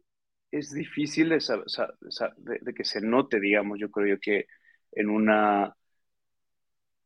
es 0.51 0.72
difícil 0.72 1.30
de, 1.30 2.74
que 2.74 2.84
se 2.84 3.01
note, 3.01 3.40
digamos, 3.40 3.80
yo 3.80 3.90
creo 3.90 4.18
que 4.22 4.46
en 4.92 5.10
una, 5.10 5.75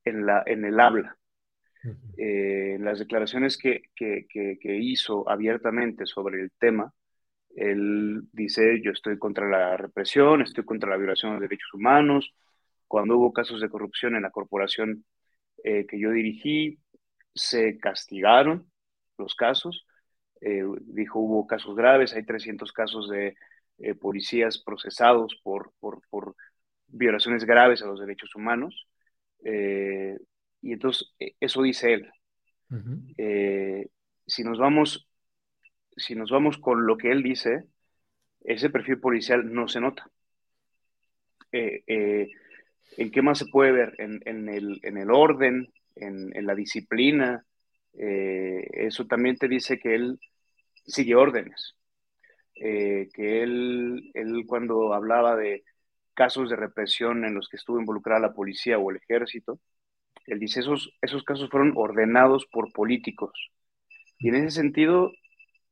en, 0.03 0.25
la, 0.25 0.43
en 0.45 0.65
el 0.65 0.79
habla. 0.79 1.17
Eh, 2.17 2.77
las 2.79 2.99
declaraciones 2.99 3.57
que, 3.57 3.83
que, 3.95 4.25
que, 4.29 4.75
hizo 4.77 5.29
abiertamente 5.29 6.05
sobre 6.05 6.41
el 6.41 6.51
tema, 6.59 6.93
él 7.55 8.23
dice, 8.31 8.81
yo 8.83 8.91
estoy 8.91 9.17
contra 9.17 9.47
la 9.49 9.77
represión, 9.77 10.41
estoy 10.41 10.65
contra 10.65 10.89
la 10.89 10.97
violación 10.97 11.35
de 11.35 11.41
derechos 11.41 11.73
humanos. 11.73 12.33
Cuando 12.87 13.17
hubo 13.17 13.33
casos 13.33 13.61
de 13.61 13.69
corrupción 13.69 14.15
en 14.15 14.23
la 14.23 14.31
corporación 14.31 15.05
eh, 15.63 15.85
que 15.87 15.99
yo 15.99 16.11
dirigí, 16.11 16.79
se 17.33 17.77
castigaron 17.77 18.69
los 19.17 19.35
casos, 19.35 19.85
eh, 20.41 20.63
dijo 20.81 21.19
hubo 21.19 21.47
casos 21.47 21.75
graves, 21.75 22.13
hay 22.13 22.25
300 22.25 22.71
casos 22.71 23.09
de 23.09 23.35
eh, 23.79 23.95
policías 23.95 24.57
procesados 24.57 25.39
por, 25.43 25.73
por, 25.79 26.01
por, 26.09 26.35
violaciones 26.87 27.45
graves 27.45 27.81
a 27.81 27.87
los 27.87 27.99
derechos 27.99 28.35
humanos. 28.35 28.87
Eh, 29.43 30.17
y 30.65 30.73
entonces, 30.73 31.13
eso 31.39 31.61
dice 31.61 31.93
él. 31.93 32.09
si 34.25 34.43
nos 34.43 34.57
vamos, 34.57 35.07
si 35.95 36.15
nos 36.15 36.31
vamos 36.31 36.57
con 36.57 36.85
lo 36.85 36.97
que 36.97 37.11
él 37.11 37.23
dice, 37.23 37.65
ese 38.41 38.69
perfil 38.69 38.99
policial 38.99 39.53
no 39.53 39.67
se 39.67 39.79
nota. 39.79 40.09
¿En 41.51 43.11
qué 43.11 43.21
más 43.21 43.39
se 43.39 43.45
puede 43.45 43.71
ver? 43.71 43.95
En, 43.97 44.21
en, 44.25 44.49
el, 44.49 44.79
en 44.83 44.97
el, 44.97 45.11
orden, 45.11 45.71
en, 45.95 46.35
en 46.35 46.45
la 46.45 46.55
disciplina, 46.55 47.45
eh, 47.97 48.67
eso 48.71 49.05
también 49.05 49.37
te 49.37 49.47
dice 49.47 49.79
que 49.79 49.95
él 49.95 50.19
sigue 50.85 51.15
órdenes, 51.15 51.75
eh, 52.55 53.09
que 53.13 53.43
él, 53.43 54.11
él 54.13 54.43
cuando 54.47 54.93
hablaba 54.93 55.35
de 55.35 55.63
casos 56.13 56.49
de 56.49 56.55
represión 56.55 57.25
en 57.25 57.33
los 57.33 57.49
que 57.49 57.57
estuvo 57.57 57.79
involucrada 57.79 58.19
la 58.19 58.33
policía 58.33 58.77
o 58.79 58.91
el 58.91 58.97
ejército, 58.97 59.59
él 60.27 60.39
dice, 60.39 60.59
esos, 60.59 60.91
esos 61.01 61.23
casos 61.23 61.49
fueron 61.49 61.73
ordenados 61.75 62.45
por 62.47 62.71
políticos. 62.71 63.31
Y 64.17 64.29
en 64.29 64.35
ese 64.35 64.51
sentido 64.51 65.11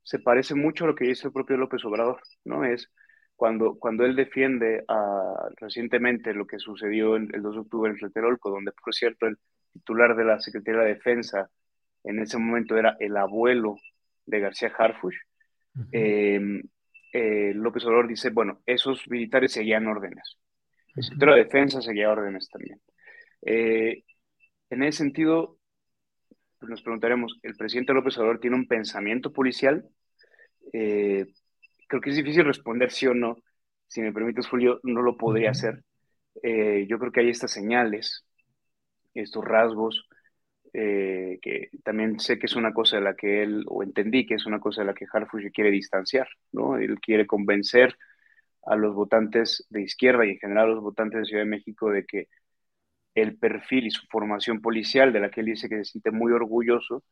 se 0.04 0.20
parece 0.20 0.56
mucho 0.56 0.84
a 0.84 0.88
lo 0.88 0.96
que 0.96 1.06
dice 1.06 1.28
el 1.28 1.34
propio 1.34 1.58
López 1.58 1.84
Obrador, 1.86 2.22
¿no? 2.44 2.66
Es 2.66 2.92
cuando, 3.36 3.78
cuando 3.80 4.06
él 4.06 4.16
defiende 4.16 4.84
a, 4.88 5.50
recientemente 5.58 6.34
lo 6.34 6.46
que 6.46 6.60
sucedió 6.60 7.16
el 7.16 7.42
2 7.42 7.54
de 7.54 7.62
octubre 7.62 7.92
en 7.92 7.98
Tlatelolco, 7.98 8.50
donde, 8.50 8.72
por 8.72 8.94
cierto, 8.94 9.28
el 9.28 9.38
titular 9.72 10.16
de 10.16 10.26
la 10.26 10.40
Secretaría 10.40 10.82
de 10.82 10.94
Defensa 10.94 11.50
en 12.04 12.20
ese 12.20 12.38
momento 12.38 12.78
era 12.78 12.96
el 13.00 13.16
abuelo 13.18 13.78
de 14.26 14.40
García 14.40 14.72
Harfush, 14.78 15.16
em, 15.92 16.62
eh, 17.14 17.54
López 17.56 17.86
Obrador 17.86 18.08
dice, 18.08 18.30
bueno, 18.30 18.62
esos 18.66 19.08
militares 19.10 19.54
seguían 19.54 19.88
órdenes. 19.88 20.38
El 20.96 21.04
sector 21.04 21.32
de 21.34 21.44
defensa 21.44 21.82
seguía 21.82 22.12
órdenes 22.12 22.50
también. 22.50 22.80
Eh, 23.42 24.04
en 24.74 24.84
ese 24.84 25.00
sentido, 25.00 25.58
pues 26.60 26.70
nos 26.70 26.82
preguntaremos, 26.82 27.40
¿el 27.44 27.56
presidente 27.56 27.94
López 27.94 28.18
Obrador 28.18 28.40
tiene 28.40 28.56
un 28.56 28.68
pensamiento 28.68 29.32
policial? 29.32 29.88
Eh, 30.72 31.26
creo 31.88 32.02
que 32.02 32.10
es 32.10 32.16
difícil 32.16 32.46
responder 32.46 32.92
sí 32.92 33.08
o 33.08 33.14
no. 33.14 33.38
Si 33.88 34.02
me 34.02 34.14
permites, 34.14 34.48
Julio, 34.48 34.80
no 34.84 35.02
lo 35.02 35.18
podría 35.18 35.52
hacer. 35.52 35.84
yo 36.44 37.00
creo 37.00 37.12
que 37.12 37.22
hay 37.22 37.30
estas 37.30 37.52
señales, 37.52 38.26
estos 39.14 39.46
rasgos 39.46 40.08
eh, 40.76 41.38
que 41.40 41.70
también 41.84 42.20
sé 42.20 42.40
que 42.40 42.48
es 42.48 42.56
una 42.56 42.74
cosa 42.74 42.98
de 42.98 43.04
la 43.04 43.16
que 43.16 43.44
él, 43.44 43.64
o 43.68 43.84
entendí 43.84 44.26
que 44.26 44.34
es 44.34 44.48
una 44.48 44.60
cosa 44.60 44.82
de 44.82 44.88
la 44.88 44.96
que 44.96 45.06
Harfush 45.12 45.52
quiere 45.54 45.70
distanciar, 45.70 46.28
¿no? 46.52 46.78
Él 46.78 47.00
quiere 47.00 47.28
convencer 47.28 47.96
a 48.66 48.76
los 48.76 48.96
votantes 48.96 49.68
de 49.70 49.84
izquierda 49.84 50.26
y 50.26 50.32
en 50.32 50.40
general 50.40 50.66
a 50.66 50.74
los 50.74 50.84
votantes 50.84 51.20
de 51.20 51.26
Ciudad 51.26 51.44
de 51.44 51.50
México 51.50 51.92
de 51.92 52.06
que 52.06 52.28
el 53.16 53.38
perfil 53.38 53.88
y 53.88 53.92
su 53.92 54.06
formación 54.08 54.62
policial, 54.62 55.14
de 55.14 55.20
la 55.20 55.30
que 55.30 55.42
él 55.42 55.48
dice 55.48 55.70
que 55.70 55.78
se 55.78 55.86
siente 55.86 56.12
muy 56.12 56.32
orgulloso, 56.32 57.04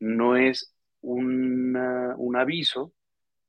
no 0.00 0.36
es 0.36 0.74
un 1.00 1.76
aviso 2.36 2.92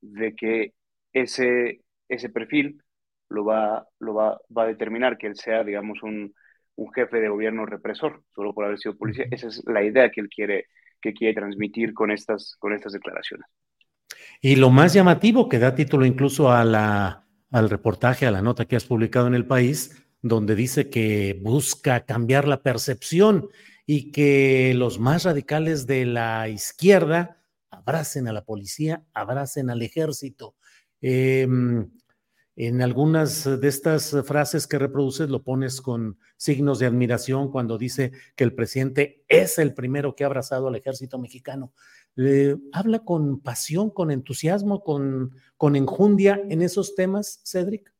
de 0.01 0.35
que 0.35 0.74
ese, 1.13 1.81
ese 2.09 2.29
perfil 2.29 2.81
lo 3.29 3.45
va, 3.45 3.88
lo 4.00 4.13
va, 4.13 4.39
va 4.55 4.63
a 4.63 4.67
determinar 4.67 5.17
que 5.17 5.27
él 5.27 5.35
sea, 5.35 5.63
digamos, 5.63 6.03
un, 6.03 6.33
un 6.75 6.93
jefe 6.93 7.19
de 7.19 7.29
gobierno 7.29 7.65
represor, 7.65 8.24
solo 8.33 8.53
por 8.53 8.65
haber 8.65 8.77
sido 8.77 8.97
policía. 8.97 9.25
Esa 9.31 9.47
es 9.47 9.63
la 9.65 9.83
idea 9.83 10.12
que 10.12 10.21
él 10.21 10.29
quiere, 10.29 10.67
que 11.01 11.13
quiere 11.13 11.33
transmitir 11.33 11.93
con 11.93 12.12
estas, 12.12 12.55
con 12.59 12.74
estas 12.74 12.93
declaraciones. 12.93 13.47
Y 14.41 14.57
lo 14.57 14.69
más 14.69 14.93
llamativo 14.93 15.50
que 15.50 15.59
da 15.59 15.75
título 15.75 16.05
incluso 16.05 16.51
a 16.51 16.63
la, 16.63 17.25
al 17.51 17.69
reportaje, 17.69 18.25
a 18.25 18.31
la 18.31 18.41
nota 18.41 18.65
que 18.65 18.75
has 18.75 18.85
publicado 18.85 19.27
en 19.27 19.35
el 19.35 19.45
país, 19.45 20.04
donde 20.25 20.55
dice 20.55 20.89
que 20.89 21.39
busca 21.39 22.03
cambiar 22.03 22.48
la 22.48 22.63
percepción 22.63 23.48
y 23.86 24.12
que 24.12 24.74
los 24.74 24.98
más 25.00 25.24
radicales 25.24 25.86
de 25.86 26.08
la 26.08 26.50
izquierda 26.50 27.44
abracen 27.70 28.27
a 28.27 28.34
la 28.34 28.44
policía, 28.44 29.05
abracen 29.13 29.70
al 29.70 29.84
ejército. 29.84 30.55
Eh, 31.00 31.48
en 32.55 32.82
algunas 32.82 33.44
de 33.44 33.67
estas 33.67 34.15
frases 34.25 34.65
que 34.65 34.79
reproduces 34.79 35.29
lo 35.29 35.44
pones 35.44 35.79
con 35.79 36.17
signos 36.38 36.79
de 36.79 36.88
admiración 36.88 37.51
cuando 37.51 37.77
dice 37.77 38.12
que 38.36 38.46
el 38.46 38.55
presidente 38.55 39.24
es 39.27 39.60
el 39.60 39.75
primero 39.75 40.15
que 40.15 40.24
ha 40.24 40.27
abrazado 40.27 40.70
al 40.70 40.75
ejército 40.75 41.20
mexicano. 41.20 41.72
¿Habla 42.72 43.00
con 43.05 43.41
pasión, 43.41 43.91
con 43.91 44.10
entusiasmo, 44.10 44.84
con, 44.84 45.36
con 45.55 45.75
enjundia 45.75 46.41
en 46.50 46.63
esos 46.63 46.96
temas, 46.96 47.41
Cedric? 47.46 47.95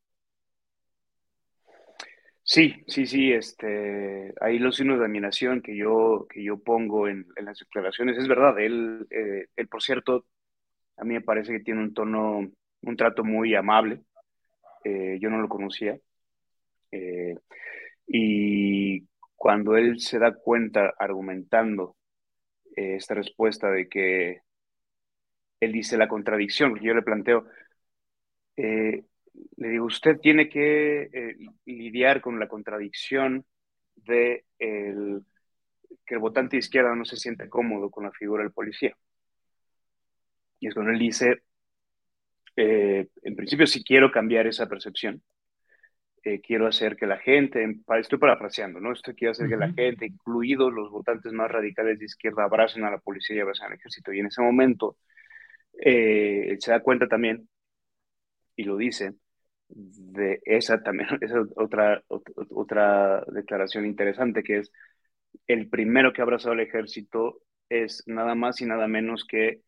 Sí, 2.48 2.74
sí, 2.86 3.06
sí, 3.06 3.32
este, 3.32 4.32
ahí 4.40 4.58
los 4.60 4.76
signos 4.76 5.00
de 5.00 5.06
admiración 5.06 5.60
que 5.62 5.76
yo, 5.76 6.26
que 6.30 6.44
yo 6.44 6.58
pongo 6.62 7.08
en, 7.08 7.26
las 7.42 7.58
declaraciones, 7.58 8.16
es 8.18 8.28
verdad, 8.28 8.58
él, 8.60 9.04
eh, 9.10 9.46
él, 9.56 9.68
por 9.68 9.82
cierto, 9.82 10.24
a 10.96 11.04
mí 11.04 11.14
me 11.14 11.22
parece 11.22 11.52
que 11.52 11.60
tiene 11.64 11.80
un 11.82 11.94
tono, 11.94 12.50
un 12.82 12.96
trato 12.96 13.24
muy 13.24 13.54
amable, 13.56 14.02
eh, 14.84 15.18
yo 15.20 15.30
no 15.30 15.38
lo 15.40 15.48
conocía. 15.48 15.98
Eh, 16.92 17.36
y 18.08 19.06
cuando 19.36 19.76
él 19.76 20.00
se 20.00 20.18
da 20.18 20.34
cuenta 20.34 20.94
argumentando 20.98 21.96
eh, 22.76 22.96
esta 22.96 23.14
respuesta 23.14 23.70
de 23.70 23.88
que 23.88 24.42
él 25.60 25.72
dice 25.72 25.96
la 25.98 26.08
contradicción, 26.08 26.70
porque 26.70 26.86
yo 26.86 26.94
le 26.94 27.02
planteo, 27.02 27.46
eh, 28.56 29.04
le 29.56 29.68
digo, 29.68 29.86
usted 29.86 30.18
tiene 30.18 30.48
que 30.48 31.08
eh, 31.12 31.36
lidiar 31.64 32.20
con 32.20 32.38
la 32.38 32.48
contradicción 32.48 33.44
de 33.96 34.44
el, 34.58 35.22
que 36.04 36.14
el 36.14 36.20
votante 36.20 36.56
de 36.56 36.60
izquierda 36.60 36.94
no 36.94 37.04
se 37.04 37.16
siente 37.16 37.48
cómodo 37.48 37.90
con 37.90 38.04
la 38.04 38.12
figura 38.12 38.42
del 38.42 38.52
policía. 38.52 38.96
Y 40.60 40.68
es 40.68 40.74
cuando 40.74 40.92
él 40.92 40.98
dice, 40.98 41.42
eh, 42.56 43.08
en 43.22 43.36
principio 43.36 43.66
sí 43.66 43.82
quiero 43.84 44.10
cambiar 44.10 44.46
esa 44.46 44.68
percepción, 44.68 45.22
quiero 46.42 46.66
hacer 46.66 46.96
que 46.96 47.06
la 47.06 47.18
gente, 47.18 47.64
estoy 48.00 48.18
parafraseando, 48.18 48.80
¿no? 48.80 48.92
Esto 48.92 49.14
quiero 49.14 49.30
hacer 49.30 49.48
que 49.48 49.56
la 49.56 49.72
gente, 49.72 50.06
incluidos 50.06 50.72
los 50.72 50.90
votantes 50.90 51.32
más 51.32 51.48
radicales 51.48 52.00
de 52.00 52.06
izquierda, 52.06 52.42
abracen 52.42 52.82
a 52.82 52.90
la 52.90 52.98
policía 52.98 53.36
y 53.36 53.40
abracen 53.40 53.66
al 53.66 53.74
ejército. 53.74 54.12
Y 54.12 54.18
en 54.18 54.26
ese 54.26 54.42
momento 54.42 54.96
se 55.72 56.58
da 56.66 56.80
cuenta 56.80 57.06
también, 57.06 57.48
y 58.56 58.64
lo 58.64 58.76
dice, 58.76 59.14
de 59.68 60.40
esa 60.44 60.82
también, 60.82 61.08
esa 61.20 61.42
otra, 61.56 62.02
otra 62.50 63.24
declaración 63.28 63.86
interesante 63.86 64.42
que 64.42 64.58
es 64.58 64.72
el 65.46 65.68
primero 65.68 66.12
que 66.12 66.20
ha 66.20 66.24
abrazado 66.24 66.52
al 66.52 66.60
ejército 66.60 67.42
es 67.68 68.02
nada 68.06 68.34
más 68.34 68.60
y 68.60 68.66
nada 68.66 68.88
menos 68.88 69.24
que, 69.24 69.62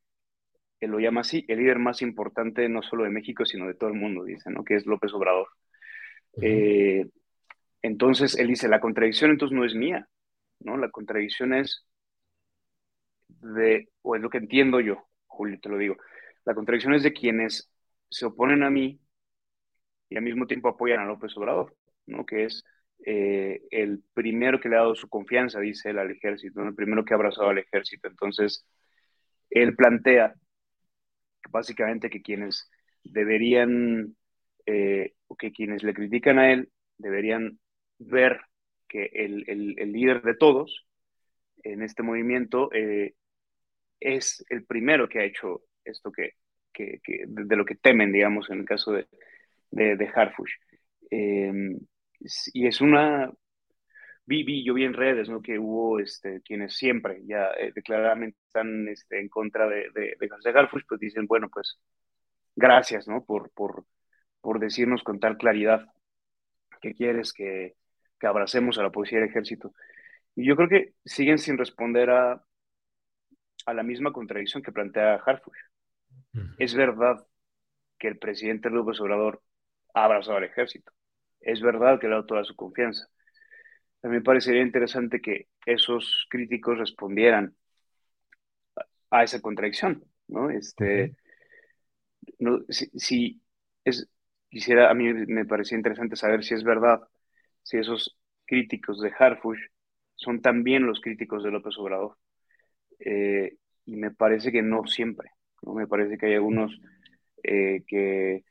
él 0.80 0.90
lo 0.90 1.00
llama 1.00 1.22
así, 1.22 1.44
el 1.48 1.58
líder 1.58 1.78
más 1.78 2.02
importante 2.02 2.68
no 2.68 2.82
solo 2.82 3.04
de 3.04 3.10
México, 3.10 3.44
sino 3.44 3.66
de 3.66 3.74
todo 3.74 3.90
el 3.90 3.96
mundo, 3.96 4.24
dice, 4.24 4.50
¿no? 4.50 4.64
Que 4.64 4.76
es 4.76 4.86
López 4.86 5.12
Obrador. 5.12 5.48
Eh, 6.40 7.08
entonces, 7.82 8.38
él 8.38 8.48
dice, 8.48 8.68
la 8.68 8.80
contradicción 8.80 9.30
entonces 9.30 9.56
no 9.56 9.64
es 9.64 9.74
mía, 9.74 10.08
¿no? 10.60 10.76
La 10.76 10.90
contradicción 10.90 11.52
es 11.52 11.84
de, 13.28 13.88
o 14.02 14.16
es 14.16 14.22
lo 14.22 14.30
que 14.30 14.38
entiendo 14.38 14.80
yo, 14.80 15.08
Julio, 15.26 15.58
te 15.60 15.68
lo 15.68 15.78
digo, 15.78 15.96
la 16.44 16.54
contradicción 16.54 16.94
es 16.94 17.02
de 17.02 17.12
quienes 17.12 17.70
se 18.10 18.26
oponen 18.26 18.62
a 18.62 18.70
mí 18.70 19.00
y 20.08 20.16
al 20.16 20.22
mismo 20.22 20.46
tiempo 20.46 20.68
apoyan 20.68 21.00
a 21.00 21.06
López 21.06 21.36
Obrador, 21.36 21.74
¿no? 22.06 22.24
Que 22.24 22.44
es 22.44 22.64
eh, 23.04 23.62
el 23.70 24.02
primero 24.14 24.60
que 24.60 24.68
le 24.68 24.76
ha 24.76 24.80
dado 24.80 24.94
su 24.94 25.08
confianza, 25.08 25.60
dice 25.60 25.90
él, 25.90 25.98
al 25.98 26.10
ejército, 26.10 26.62
el 26.62 26.74
primero 26.74 27.04
que 27.04 27.14
ha 27.14 27.16
abrazado 27.16 27.48
al 27.48 27.58
ejército. 27.58 28.08
Entonces, 28.08 28.66
él 29.50 29.76
plantea 29.76 30.34
básicamente 31.50 32.10
que 32.10 32.22
quienes 32.22 32.70
deberían, 33.04 34.16
eh, 34.66 35.14
que 35.38 35.52
quienes 35.52 35.82
le 35.82 35.94
critican 35.94 36.38
a 36.38 36.52
él, 36.52 36.70
deberían 36.98 37.58
ver 37.98 38.40
que 38.88 39.10
el, 39.12 39.44
líder 39.92 40.22
de 40.22 40.34
todos 40.34 40.86
en 41.62 41.82
este 41.82 42.02
movimiento 42.02 42.70
eh, 42.72 43.14
es 44.00 44.44
el 44.48 44.64
primero 44.64 45.08
que 45.08 45.20
ha 45.20 45.24
hecho 45.24 45.62
esto 45.84 46.10
que, 46.10 46.34
de 46.76 47.56
lo 47.56 47.64
que 47.64 47.74
temen, 47.74 48.12
digamos, 48.12 48.50
en 48.50 48.60
el 48.60 48.64
caso 48.64 48.92
de, 48.92 49.06
de, 49.70 50.10
Harfush. 50.14 50.52
Em, 51.10 51.78
y 52.52 52.66
es 52.66 52.80
una, 52.80 53.30
vi, 54.26 54.64
yo 54.64 54.74
vi 54.74 54.84
en 54.84 54.94
redes, 54.94 55.28
¿no? 55.28 55.40
Que 55.42 55.58
hubo 55.58 55.98
este, 56.00 56.40
quienes 56.42 56.76
siempre 56.76 57.22
ya 57.26 57.50
eh, 57.58 57.72
declaradamente 57.74 58.38
están 58.46 58.88
este, 58.88 59.20
en 59.20 59.28
contra 59.28 59.68
de, 59.68 59.90
de, 59.94 60.16
de 60.18 60.58
Harfush, 60.58 60.82
pues 60.88 61.00
dicen, 61.00 61.26
bueno, 61.26 61.48
pues 61.52 61.78
gracias, 62.56 63.08
¿no? 63.08 63.24
Por, 63.24 63.50
por, 63.52 63.84
por 64.40 64.58
decirnos 64.60 65.02
con 65.02 65.20
tal 65.20 65.38
claridad 65.38 65.86
que 66.80 66.94
quieres 66.94 67.32
que, 67.32 67.76
que 68.18 68.26
abracemos 68.26 68.78
a 68.78 68.82
la 68.82 68.90
policía 68.90 69.20
del 69.20 69.28
ejército. 69.28 69.72
Y 70.34 70.46
yo 70.46 70.56
creo 70.56 70.68
que 70.68 70.94
siguen 71.04 71.38
sin 71.38 71.58
responder 71.58 72.10
a, 72.10 72.44
a 73.66 73.74
la 73.74 73.82
misma 73.82 74.12
contradicción 74.12 74.62
que 74.62 74.72
plantea 74.72 75.16
Harfush. 75.16 75.58
Es 76.58 76.74
verdad 76.74 77.26
que 77.98 78.08
el 78.08 78.18
presidente 78.18 78.70
López 78.70 79.00
Obrador 79.00 79.42
ha 79.98 80.04
abrazado 80.04 80.38
al 80.38 80.44
ejército. 80.44 80.92
Es 81.40 81.60
verdad 81.60 81.98
que 82.00 82.06
le 82.06 82.14
ha 82.14 82.16
dado 82.16 82.26
toda 82.26 82.44
su 82.44 82.54
confianza. 82.56 83.08
También 84.00 84.22
parecería 84.22 84.62
interesante 84.62 85.20
que 85.20 85.48
esos 85.66 86.26
críticos 86.30 86.78
respondieran 86.78 87.54
a, 89.10 89.24
esa 89.24 89.40
contradicción, 89.40 90.04
¿no? 90.28 90.50
Este, 90.50 91.16
no, 92.38 92.60
si, 92.68 93.42
es, 93.84 94.08
quisiera, 94.48 94.90
a 94.90 94.94
mí 94.94 95.12
me 95.12 95.44
parecía 95.44 95.76
interesante 95.76 96.16
saber 96.16 96.44
si 96.44 96.54
es 96.54 96.62
verdad, 96.62 97.00
si 97.62 97.78
esos 97.78 98.16
críticos 98.46 99.00
de 99.00 99.12
Harfush 99.18 99.60
son 100.14 100.40
también 100.40 100.86
los 100.86 101.00
críticos 101.00 101.42
de 101.42 101.50
López 101.50 101.76
Obrador. 101.78 102.16
Eh, 103.00 103.56
y 103.84 103.96
me 103.96 104.10
parece 104.10 104.52
que 104.52 104.62
no 104.62 104.86
siempre, 104.86 105.30
¿no? 105.62 105.74
Me 105.74 105.86
parece 105.86 106.18
que 106.18 106.26
hay 106.26 106.34
algunos 106.34 106.78
eh, 107.42 107.84
que 107.86 108.44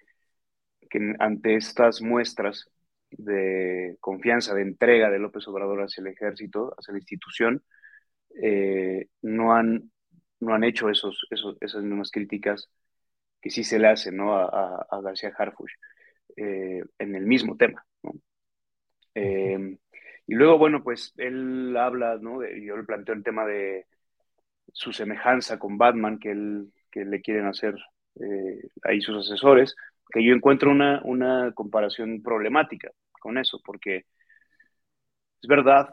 que 0.89 1.15
ante 1.19 1.55
estas 1.55 2.01
muestras 2.01 2.69
de 3.11 3.97
confianza, 3.99 4.53
de 4.53 4.61
entrega 4.61 5.09
de 5.09 5.19
López 5.19 5.47
Obrador 5.47 5.81
hacia 5.81 6.01
el 6.01 6.07
ejército, 6.07 6.73
hacia 6.77 6.93
la 6.93 6.99
institución, 6.99 7.63
eh, 8.41 9.07
no, 9.21 9.53
han, 9.53 9.91
no 10.39 10.53
han 10.53 10.63
hecho 10.63 10.89
esos, 10.89 11.25
esos, 11.29 11.57
esas 11.61 11.83
mismas 11.83 12.11
críticas 12.11 12.69
que 13.41 13.49
sí 13.49 13.63
se 13.63 13.79
le 13.79 13.87
hacen 13.87 14.17
¿no? 14.17 14.35
a, 14.35 14.85
a, 14.89 15.01
García 15.01 15.33
Harfuch 15.37 15.71
eh, 16.35 16.83
en 16.99 17.15
el 17.15 17.25
mismo 17.25 17.55
tema. 17.55 17.85
Eh, 19.15 19.77
y 20.27 20.35
luego, 20.35 20.57
bueno, 20.57 20.83
pues 20.83 21.13
él 21.17 21.75
habla, 21.77 22.17
¿no? 22.21 22.43
yo 22.43 22.77
le 22.77 22.83
planteo 22.83 23.15
el 23.15 23.23
tema 23.23 23.45
de 23.45 23.85
su 24.73 24.91
semejanza 24.91 25.57
con 25.57 25.77
Batman, 25.77 26.19
que, 26.19 26.31
él, 26.31 26.73
que 26.91 27.05
le 27.05 27.21
quieren 27.21 27.45
hacer 27.45 27.75
ahí 28.83 28.99
sus 28.99 29.25
asesores, 29.25 29.75
que 30.09 30.23
yo 30.23 30.33
encuentro 30.33 30.71
una, 30.71 31.01
una 31.03 31.51
comparación 31.53 32.21
problemática 32.21 32.91
con 33.19 33.37
eso, 33.37 33.61
porque 33.63 34.05
es 35.41 35.47
verdad 35.47 35.89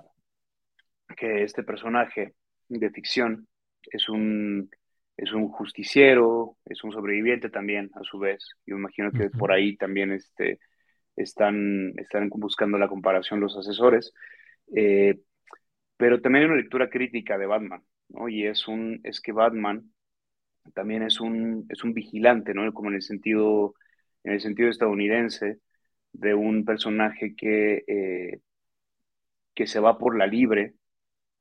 que 1.16 1.42
este 1.42 1.62
personaje 1.62 2.34
de 2.68 2.90
ficción 2.90 3.46
es 3.82 4.08
un, 4.08 4.70
es 5.16 5.32
un 5.32 5.48
justiciero, 5.48 6.56
es 6.64 6.82
un 6.84 6.92
sobreviviente 6.92 7.50
también, 7.50 7.90
a 7.94 8.02
su 8.02 8.18
vez. 8.18 8.48
Yo 8.66 8.76
imagino 8.76 9.12
que 9.12 9.30
por 9.30 9.52
ahí 9.52 9.76
también 9.76 10.12
este, 10.12 10.58
están, 11.16 11.92
están 11.98 12.28
buscando 12.30 12.78
la 12.78 12.88
comparación 12.88 13.40
los 13.40 13.56
asesores. 13.56 14.12
Eh, 14.74 15.20
pero 15.96 16.20
también 16.20 16.44
hay 16.44 16.50
una 16.50 16.60
lectura 16.60 16.90
crítica 16.90 17.38
de 17.38 17.46
Batman, 17.46 17.82
¿no? 18.08 18.28
Y 18.28 18.46
es, 18.46 18.66
un, 18.66 19.00
es 19.04 19.20
que 19.20 19.32
Batman 19.32 19.92
también 20.74 21.02
es 21.02 21.20
un, 21.20 21.66
es 21.68 21.84
un 21.84 21.94
vigilante, 21.94 22.54
¿no? 22.54 22.72
Como 22.72 22.88
en 22.88 22.96
el 22.96 23.02
sentido 23.02 23.74
en 24.24 24.32
el 24.32 24.40
sentido 24.40 24.70
estadounidense, 24.70 25.58
de 26.12 26.34
un 26.34 26.64
personaje 26.64 27.34
que, 27.36 27.84
eh, 27.86 28.40
que 29.54 29.66
se 29.66 29.80
va 29.80 29.98
por 29.98 30.16
la 30.16 30.26
libre, 30.26 30.74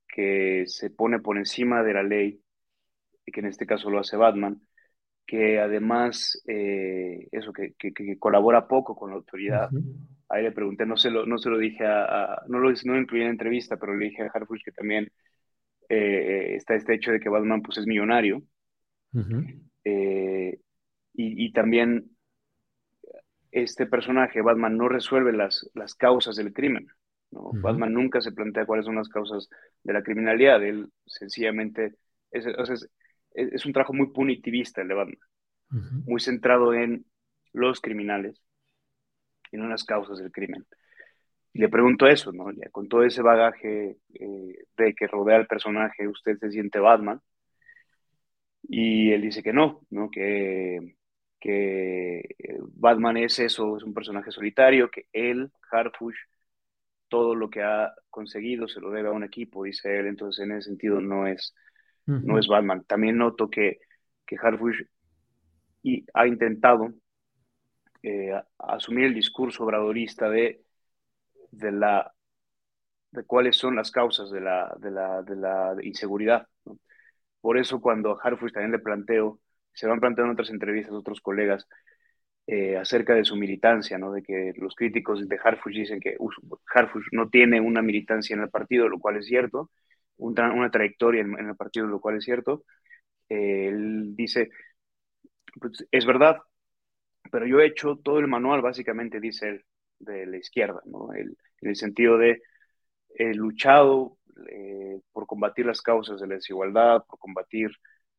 que 0.07 0.65
se 0.67 0.89
pone 0.89 1.19
por 1.19 1.37
encima 1.37 1.83
de 1.83 1.93
la 1.93 2.03
ley, 2.03 2.41
que 3.25 3.39
en 3.39 3.47
este 3.47 3.65
caso 3.65 3.89
lo 3.89 3.99
hace 3.99 4.17
Batman, 4.17 4.61
que 5.25 5.59
además, 5.59 6.43
eh, 6.47 7.29
eso, 7.31 7.53
que, 7.53 7.73
colabora 8.19 8.67
poco 8.67 8.95
con 8.95 9.11
la 9.11 9.15
autoridad. 9.15 9.69
Ahí 10.29 10.43
le 10.43 10.51
pregunté, 10.51 10.85
no 10.85 10.97
se 10.97 11.09
lo, 11.09 11.25
no 11.25 11.37
se 11.37 11.49
lo 11.49 11.57
dije 11.57 11.85
a, 11.85 12.41
no 12.47 12.59
lo 12.59 12.71
no 12.83 12.99
incluí 12.99 13.21
en 13.21 13.27
la 13.27 13.31
entrevista, 13.31 13.77
pero 13.77 13.95
le 13.95 14.05
dije 14.05 14.23
a 14.23 14.31
Harfuch 14.33 14.63
que 14.63 14.71
también 14.71 15.09
eh, 15.87 16.55
está 16.55 16.75
este 16.75 16.95
hecho 16.95 17.11
de 17.11 17.19
que 17.19 17.29
Batman 17.29 17.61
pues 17.61 17.77
es 17.77 17.85
millonario. 17.85 18.43
y, 21.15 21.45
y, 21.45 21.51
también 21.53 22.12
este 23.53 23.85
personaje, 23.85 24.41
Batman, 24.41 24.77
no 24.77 24.89
resuelve 24.89 25.31
las, 25.31 25.69
las 25.75 25.93
causas 25.93 26.35
del 26.35 26.53
crimen. 26.53 26.87
¿no? 27.29 27.51
Batman 27.53 27.93
nunca 27.93 28.19
se 28.19 28.31
plantea 28.31 28.65
cuáles 28.65 28.85
son 28.85 28.95
las 28.95 29.09
causas 29.09 29.47
de 29.83 29.93
la 29.93 30.01
criminalidad. 30.01 30.63
Él 30.63 30.89
sencillamente 31.05 31.93
es, 32.31 32.45
es, 33.31 33.65
un 33.65 33.73
trabajo 33.73 33.93
muy 33.93 34.07
punitivista 34.11 34.81
el 34.81 34.87
de 34.87 34.93
Batman, 34.95 35.19
muy 36.05 36.19
centrado 36.19 36.73
en 36.73 37.05
los 37.53 37.79
criminales 37.79 38.41
y 39.51 39.57
no 39.57 39.65
en 39.65 39.69
las 39.69 39.83
causas 39.83 40.17
del 40.17 40.31
crimen. 40.31 40.65
Y 41.53 41.59
le 41.59 41.69
pregunto 41.69 42.07
eso, 42.07 42.31
¿no? 42.31 42.45
con 42.71 42.87
todo 42.87 43.03
ese 43.03 43.21
bagaje 43.21 43.97
eh, 44.15 44.65
de 44.77 44.95
que 44.95 45.05
rodea 45.05 45.37
al 45.37 45.45
personaje, 45.45 46.07
¿usted 46.07 46.37
se 46.39 46.49
siente 46.49 46.79
Batman? 46.79 47.21
Y 48.63 49.11
él 49.11 49.21
dice 49.21 49.43
que 49.43 49.53
no, 49.53 49.81
¿no? 49.91 50.09
Que 50.09 50.95
que 51.43 52.19
eh, 52.19 52.57
Batman 52.61 53.17
es 53.17 53.37
eso, 53.37 53.75
es 53.75 53.83
un 53.83 53.93
personaje 53.93 54.31
solitario, 54.31 54.89
que 54.89 55.07
él, 55.11 55.51
Harfush, 55.69 56.15
todo 57.09 57.35
lo 57.35 57.49
que 57.49 57.61
ha 57.61 57.93
conseguido 58.09 58.65
se 58.69 58.79
lo 58.79 58.91
debe 58.91 59.09
a 59.09 59.11
un 59.11 59.25
equipo, 59.25 59.65
dice 59.65 59.99
él, 59.99 60.07
entonces 60.07 60.45
en 60.45 60.53
ese 60.53 60.69
sentido 60.69 61.01
no 61.01 61.27
es, 61.27 61.53
no 62.21 62.39
es 62.39 62.47
Batman. 62.47 62.85
También 62.85 63.17
noto 63.17 63.49
que, 63.49 63.79
que 64.25 64.37
Harfush 64.41 64.83
y 65.81 66.05
ha 66.13 66.27
intentado 66.27 66.93
eh, 68.03 68.41
asumir 68.57 69.07
el 69.07 69.13
discurso 69.13 69.65
obradorista 69.65 70.29
de, 70.29 70.63
de, 71.51 71.73
la, 71.73 72.13
de 73.11 73.25
cuáles 73.25 73.57
son 73.57 73.75
las 73.75 73.91
causas 73.91 74.31
de 74.31 74.39
la, 74.39 74.73
de 74.79 74.91
la, 74.91 75.21
de 75.23 75.35
la 75.35 75.75
inseguridad. 75.81 76.47
Por 77.41 77.57
eso 77.57 77.81
cuando 77.81 78.13
a 78.13 78.21
Harfush 78.23 78.53
también 78.53 78.71
le 78.71 78.79
planteo 78.79 79.41
se 79.73 79.87
van 79.87 79.99
planteando 79.99 80.33
otras 80.33 80.49
entrevistas 80.49 80.93
otros 80.93 81.21
colegas 81.21 81.67
eh, 82.47 82.77
acerca 82.77 83.15
de 83.15 83.25
su 83.25 83.35
militancia, 83.35 83.97
¿no? 83.97 84.11
De 84.11 84.23
que 84.23 84.53
los 84.57 84.75
críticos 84.75 85.27
de 85.27 85.39
Harfush 85.43 85.75
dicen 85.75 85.99
que 85.99 86.17
Harfush 86.73 87.07
no 87.11 87.29
tiene 87.29 87.61
una 87.61 87.81
militancia 87.81 88.35
en 88.35 88.41
el 88.41 88.49
partido, 88.49 88.89
lo 88.89 88.99
cual 88.99 89.17
es 89.17 89.25
cierto, 89.27 89.71
una, 90.17 90.69
trayectoria 90.71 91.21
en, 91.21 91.37
el 91.37 91.55
partido, 91.55 91.87
lo 91.87 91.99
cual 92.01 92.17
es 92.17 92.25
cierto. 92.25 92.65
Eh, 93.29 93.67
él 93.69 94.15
dice, 94.15 94.49
pues, 95.59 95.85
es 95.91 96.05
verdad, 96.05 96.37
pero 97.31 97.45
yo 97.47 97.59
he 97.59 97.67
hecho 97.67 97.97
todo 98.03 98.19
el 98.19 98.27
manual, 98.27 98.61
básicamente, 98.61 99.19
dice 99.19 99.49
él, 99.49 99.65
de 99.99 100.25
la 100.25 100.37
izquierda, 100.37 100.81
¿no? 100.85 101.13
en 101.13 101.35
el 101.61 101.75
sentido 101.77 102.17
de 102.17 102.41
he 103.15 103.33
luchado 103.33 104.17
eh, 104.49 104.99
por 105.11 105.27
combatir 105.27 105.65
las 105.65 105.81
causas 105.81 106.19
de 106.19 106.27
la 106.27 106.35
desigualdad, 106.35 107.03
por 107.07 107.19
combatir, 107.19 107.71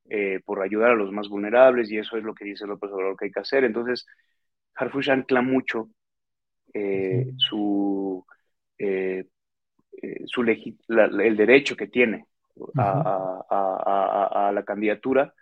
eh, 0.09 0.40
por 0.45 0.62
ayudar 0.62 0.93
a 0.93 0.95
los 0.95 1.12
más 1.12 1.29
vulnerables, 1.29 1.90
y 1.90 1.99
eso 1.99 2.17
es 2.17 2.25
lo 2.25 2.35
que 2.35 2.45
dice 2.45 2.67
López 2.67 2.90
Obrador 2.90 3.17
que 3.17 3.27
hay 3.27 3.33
que 3.33 3.40
hacer. 3.40 3.64
Entonces, 3.64 4.07
Harfush 4.75 5.11
ancla 5.11 5.43
mucho 5.43 5.88
eh, 6.73 7.33
su, 7.37 8.25
su 10.27 10.43
el 10.43 11.37
derecho 11.37 11.77
que 11.77 11.87
tiene 11.87 12.27
a, 12.77 14.51
la 14.53 14.62
candidatura 14.64 15.33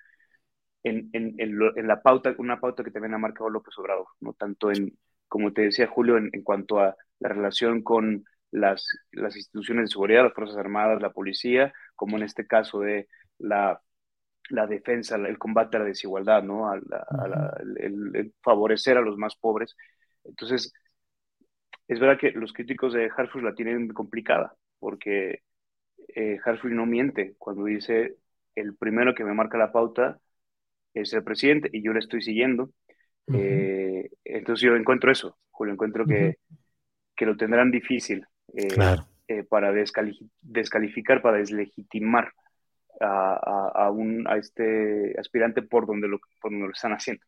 en, 0.82 1.10
en, 1.12 1.34
en, 1.38 1.86
la 1.86 2.02
pauta, 2.02 2.34
una 2.38 2.60
pauta 2.60 2.82
que 2.82 2.90
también 2.90 3.14
ha 3.14 3.18
marcado 3.18 3.50
López 3.50 3.76
Obrador, 3.78 4.06
no 4.20 4.32
tanto 4.32 4.70
en, 4.70 4.98
como 5.28 5.52
te 5.52 5.62
decía 5.62 5.86
Julio, 5.86 6.16
en, 6.16 6.30
cuanto 6.42 6.80
a 6.80 6.96
la 7.20 7.28
relación 7.28 7.82
con 7.82 8.24
las, 8.50 8.86
las 9.12 9.36
instituciones 9.36 9.84
de 9.84 9.92
seguridad, 9.92 10.24
las 10.24 10.34
Fuerzas 10.34 10.56
Armadas, 10.56 11.00
la 11.00 11.10
policía, 11.10 11.72
como 11.94 12.16
en 12.16 12.24
este 12.24 12.46
caso 12.46 12.80
de 12.80 13.08
la, 13.38 13.80
la 14.50 14.66
defensa, 14.66 15.16
el 15.16 15.38
combate 15.38 15.76
a 15.76 15.80
la 15.80 15.86
desigualdad, 15.86 16.42
¿no? 16.42 16.70
A 16.70 16.76
el, 16.76 18.34
favorecer 18.42 18.96
a 18.96 19.02
los 19.02 19.16
más 19.16 19.36
pobres. 19.36 19.76
Entonces, 20.24 20.72
es 21.88 22.00
verdad 22.00 22.18
que 22.18 22.32
los 22.32 22.52
críticos 22.52 22.92
de 22.92 23.10
Harfush 23.16 23.42
la 23.42 23.54
tienen 23.54 23.88
complicada, 23.88 24.54
porque 24.78 25.42
eh, 26.14 26.38
Harfush 26.44 26.72
no 26.72 26.86
miente 26.86 27.34
cuando 27.38 27.64
dice 27.64 28.16
el 28.54 28.76
primero 28.76 29.14
que 29.14 29.24
me 29.24 29.34
marca 29.34 29.58
la 29.58 29.72
pauta 29.72 30.18
es 30.94 31.12
el 31.12 31.24
presidente 31.24 31.70
y 31.72 31.82
yo 31.82 31.92
le 31.92 32.00
estoy 32.00 32.22
siguiendo. 32.22 32.70
Eh, 33.32 34.10
entonces 34.24 34.62
yo 34.62 34.76
encuentro 34.76 35.10
eso, 35.10 35.38
Julio, 35.50 35.72
encuentro 35.72 36.04
que, 36.04 36.38
que 37.16 37.26
lo 37.26 37.36
tendrán 37.36 37.70
difícil 37.70 38.26
eh, 38.54 38.68
eh, 39.28 39.44
para 39.44 39.72
descalificar, 39.72 41.22
para 41.22 41.38
deslegitimar 41.38 42.32
a, 43.00 43.90
un, 43.90 44.26
a 44.28 44.36
este 44.36 45.18
aspirante 45.18 45.62
por 45.62 45.86
donde, 45.86 46.08
lo, 46.08 46.20
por 46.40 46.50
donde 46.50 46.66
lo 46.66 46.72
están 46.72 46.92
haciendo. 46.92 47.24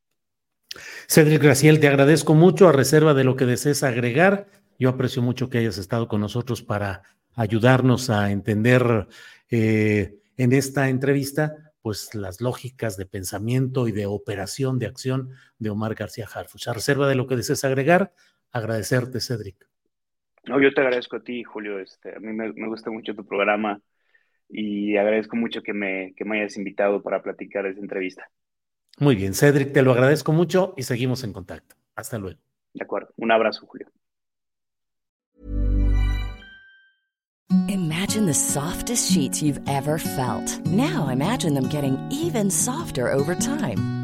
Cedric 1.09 1.43
Graciel, 1.43 1.81
te 1.81 1.89
agradezco 1.89 2.35
mucho 2.35 2.69
a 2.69 2.73
reserva 2.73 3.15
de 3.15 3.25
lo 3.25 3.37
que 3.37 3.47
desees 3.47 3.83
agregar. 3.83 4.47
Yo 4.79 4.89
aprecio 4.89 5.23
mucho 5.23 5.49
que 5.49 5.59
hayas 5.59 5.79
estado 5.79 6.09
con 6.09 6.21
nosotros 6.21 6.63
para 6.63 7.03
ayudarnos 7.37 8.11
a 8.11 8.31
entender 8.31 9.07
en 9.51 10.53
esta 10.53 10.89
entrevista 10.89 11.65
pues 11.85 12.15
las 12.15 12.41
lógicas 12.41 12.97
de 12.97 13.05
pensamiento 13.05 13.89
y 13.89 13.93
de 13.93 14.07
operación, 14.07 14.79
de 14.79 14.87
acción 14.87 15.33
de 15.59 15.69
Omar 15.69 15.95
García 15.95 16.27
Harfuch. 16.33 16.67
A 16.67 16.73
reserva 16.73 17.07
de 17.07 17.15
lo 17.15 17.27
que 17.27 17.37
desees 17.37 17.63
agregar, 17.63 18.15
agradecerte, 18.53 19.21
Cedric. 19.21 19.69
No, 20.47 20.59
yo 20.63 20.73
te 20.73 20.81
agradezco 20.81 21.17
a 21.17 21.21
ti, 21.21 21.45
Julio. 21.45 21.79
Este, 21.79 22.17
a 22.17 22.21
mí 22.21 22.33
me, 22.33 22.69
gusta 22.69 22.91
mucho 22.91 23.15
tu 23.15 23.27
programa 23.27 23.83
y 24.57 24.97
agradezco 24.97 25.37
mucho 25.37 25.63
que 25.63 25.73
me, 25.73 26.15
que 26.17 26.25
me 26.25 26.41
hayas 26.41 26.57
invitado 26.57 27.03
para 27.03 27.23
platicar 27.23 27.67
esta 27.67 27.81
entrevista. 27.81 28.31
Muy 29.01 29.17
bien, 29.17 29.35
Cedric, 29.35 29.73
te 29.73 29.83
lo 29.83 29.91
agradezco 29.91 30.33
mucho 30.33 30.75
y 30.77 30.85
seguimos 30.85 31.25
en 31.25 31.33
contacto. 31.33 31.75
Hasta 31.97 32.19
luego. 32.19 32.39
De 32.73 32.85
acuerdo. 32.85 33.09
Un 33.17 33.33
abrazo, 33.33 33.67
Julio. 33.67 33.89
Imagine 37.69 38.27
the 38.27 38.35
softest 38.35 39.11
sheets 39.11 39.43
you've 39.43 39.61
ever 39.69 39.99
felt. 39.99 40.65
Now 40.67 41.09
imagine 41.09 41.55
them 41.55 41.69
getting 41.69 41.99
even 42.11 42.51
softer 42.51 43.13
over 43.13 43.35
time. 43.35 44.04